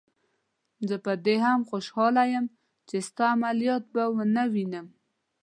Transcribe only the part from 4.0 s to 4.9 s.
ونه وینم.